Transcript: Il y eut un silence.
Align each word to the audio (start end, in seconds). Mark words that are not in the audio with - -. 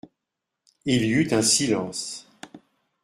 Il 0.85 1.05
y 1.05 1.11
eut 1.11 1.31
un 1.31 1.43
silence. 1.43 2.27